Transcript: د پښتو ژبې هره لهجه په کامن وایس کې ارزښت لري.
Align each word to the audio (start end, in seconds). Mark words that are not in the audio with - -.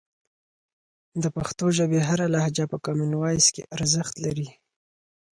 د 1.23 1.25
پښتو 1.35 1.65
ژبې 1.77 1.99
هره 2.07 2.25
لهجه 2.33 2.65
په 2.71 2.77
کامن 2.85 3.11
وایس 3.21 3.47
کې 3.55 3.63
ارزښت 3.75 4.13
لري. 4.25 4.47